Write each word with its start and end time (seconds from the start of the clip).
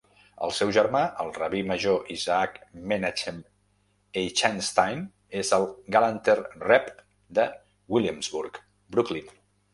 El 0.45 0.51
seu 0.59 0.69
germà, 0.75 1.01
el 1.23 1.27
rabí 1.35 1.59
major 1.71 2.07
Isaac 2.15 2.57
Menachem 2.93 3.37
Eichenstein, 4.23 5.05
és 5.43 5.53
el 5.59 5.67
"Galanter 5.99 6.37
Rebbe" 6.41 6.99
de 7.41 7.47
Williamsburg, 7.99 8.61
Brooklyn. 8.97 9.33